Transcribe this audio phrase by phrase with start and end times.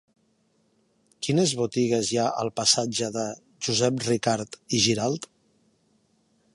[1.27, 3.27] Quines botigues hi ha al passatge de
[3.67, 5.33] Josep Ricart i Giralt?